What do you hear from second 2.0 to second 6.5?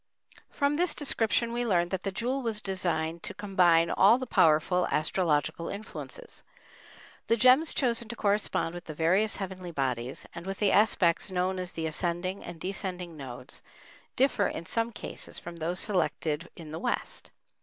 the jewel was designed to combine all the powerful astrological influences.